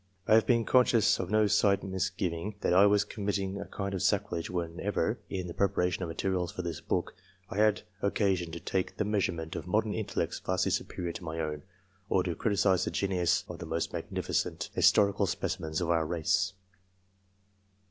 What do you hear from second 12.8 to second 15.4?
the genius of the most magni ficent historical